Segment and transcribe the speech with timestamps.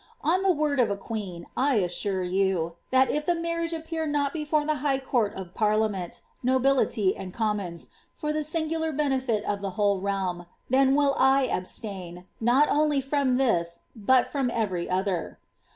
[0.23, 4.33] On the word of a queen, I assure you, that if the marriage appear not
[4.33, 9.69] before the high court of parliament, nobility and commons, for tlie singular benefit of the
[9.77, 15.37] whole realm, then will I abstain— not only from this, but from every other.